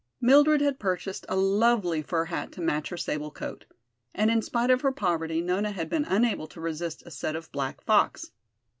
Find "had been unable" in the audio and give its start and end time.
5.73-6.47